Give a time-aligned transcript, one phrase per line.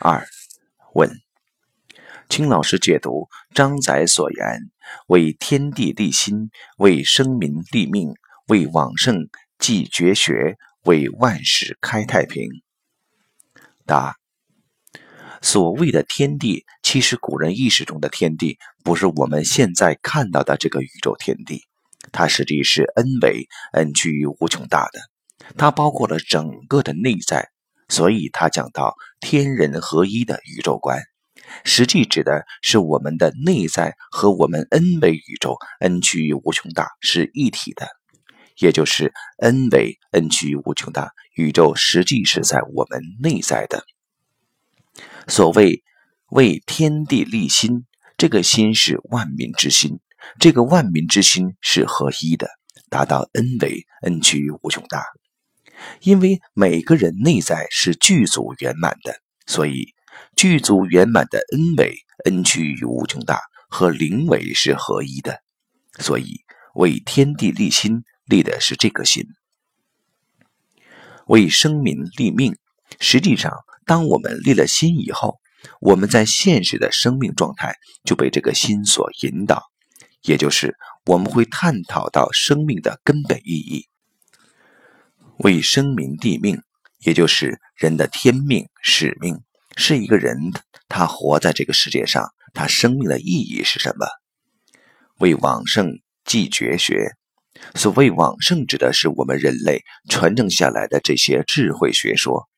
[0.00, 0.24] 二
[0.94, 1.10] 问，
[2.28, 4.70] 请老师解读张载所言
[5.08, 8.14] ：“为天地立心，为生民立命，
[8.46, 12.48] 为往圣继绝学，为万世开太平。”
[13.84, 14.14] 答：
[15.42, 21.64] 所谓的天地，其实古人意识中的天地，不是我们现在看到的这个宇宙天地，
[22.12, 25.00] 它实际是恩维 n 趋于无穷大的，
[25.56, 27.50] 它包括了整个的内在。
[27.88, 31.00] 所以，他讲到天人合一的宇宙观，
[31.64, 37.88] 实际指的是我们的内在和我们 n 维宇宙 n 趋于无穷大是一体的，
[38.58, 43.84] 也就是 n 维 n 趋于无穷大，宇宙实际是在我们内在的。
[45.26, 45.82] 所谓
[46.30, 47.86] 为天地立心，
[48.18, 49.98] 这个心是万民之心，
[50.38, 52.48] 这个万民之心是合一的，
[52.90, 55.02] 达到 n 维 n 趋于无穷大。
[56.00, 59.94] 因为每个人内在是具足圆满的，所以
[60.36, 65.40] 具足圆满的 n 维 n 趋于无穷大和灵伟是合一的，
[65.98, 66.40] 所以
[66.74, 69.24] 为天地立心立的是这个心，
[71.26, 72.56] 为生民立命。
[73.00, 73.52] 实际上，
[73.84, 75.38] 当我们立了心以后，
[75.80, 79.62] 我们在现实的生命状态就被这个心所引导，
[80.22, 83.86] 也就是我们会探讨到生命的根本意义。
[85.38, 86.60] 为生民立命，
[86.98, 89.40] 也就是人的天命使命，
[89.76, 90.52] 是一个人
[90.88, 94.06] 他活在这个世界上，他生命的意义是什么？
[95.18, 97.12] 为往圣继绝学，
[97.74, 102.48] 所谓往圣，指的是我们人类传承下来的这些智慧学说。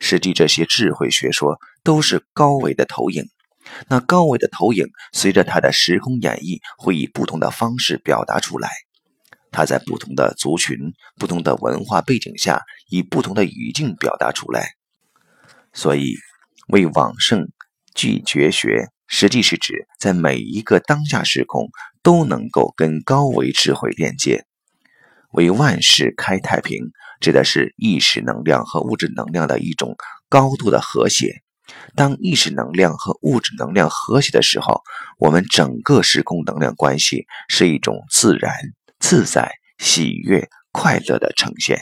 [0.00, 3.28] 实际这些智慧学说都是高维的投影，
[3.88, 8.68] 那高维的投影随着它的时空演绎，会以不同的方式表达出来。
[9.54, 10.76] 它在不同的族群、
[11.16, 12.60] 不同的文化背景下，
[12.90, 14.72] 以不同的语境表达出来。
[15.72, 16.16] 所以，
[16.66, 17.48] 为往圣
[17.94, 21.68] 继绝学，实际是指在每一个当下时空
[22.02, 24.44] 都能够跟高维智慧链接。
[25.30, 26.90] 为万事开太平，
[27.20, 29.96] 指的是意识能量和物质能量的一种
[30.28, 31.42] 高度的和谐。
[31.94, 34.82] 当意识能量和物质能量和谐的时候，
[35.18, 38.52] 我们整个时空能量关系是一种自然。
[39.06, 41.78] 自在、喜悦、快乐的呈现。